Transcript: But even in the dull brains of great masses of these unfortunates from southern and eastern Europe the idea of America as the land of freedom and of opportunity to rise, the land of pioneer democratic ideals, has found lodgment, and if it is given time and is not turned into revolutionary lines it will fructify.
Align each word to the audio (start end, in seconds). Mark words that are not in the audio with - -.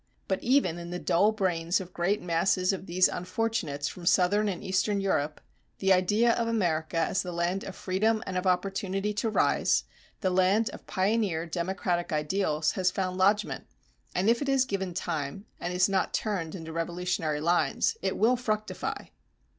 But 0.27 0.41
even 0.41 0.79
in 0.79 0.89
the 0.89 0.97
dull 0.97 1.31
brains 1.31 1.79
of 1.79 1.93
great 1.93 2.23
masses 2.23 2.73
of 2.73 2.87
these 2.87 3.07
unfortunates 3.07 3.87
from 3.87 4.07
southern 4.07 4.49
and 4.49 4.63
eastern 4.63 4.99
Europe 4.99 5.39
the 5.77 5.93
idea 5.93 6.31
of 6.31 6.47
America 6.47 6.97
as 6.97 7.21
the 7.21 7.31
land 7.31 7.63
of 7.63 7.75
freedom 7.75 8.23
and 8.25 8.35
of 8.35 8.47
opportunity 8.47 9.13
to 9.13 9.29
rise, 9.29 9.83
the 10.21 10.31
land 10.31 10.71
of 10.71 10.87
pioneer 10.87 11.45
democratic 11.45 12.11
ideals, 12.11 12.71
has 12.71 12.89
found 12.89 13.19
lodgment, 13.19 13.67
and 14.15 14.27
if 14.27 14.41
it 14.41 14.49
is 14.49 14.65
given 14.65 14.95
time 14.95 15.45
and 15.59 15.71
is 15.71 15.87
not 15.87 16.15
turned 16.15 16.55
into 16.55 16.73
revolutionary 16.73 17.39
lines 17.39 17.95
it 18.01 18.17
will 18.17 18.35
fructify. 18.35 19.05